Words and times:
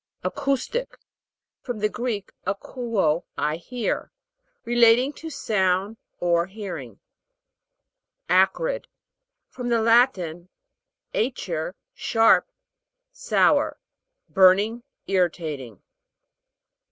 ACOU'STIC. 0.23 0.97
From 1.61 1.77
the 1.77 1.87
Greek, 1.87 2.31
akoud, 2.47 3.21
I 3.37 3.57
hear. 3.57 4.11
"Relating 4.65 5.13
to 5.13 5.29
sound, 5.29 5.97
or 6.19 6.47
hearing. 6.47 6.99
A'CRID. 8.27 8.85
From 9.47 9.69
the 9.69 9.79
Latin, 9.79 10.49
acer, 11.13 11.75
sharp, 11.93 12.49
sour. 13.11 13.77
Burning, 14.27 14.81
irritating. 15.05 15.83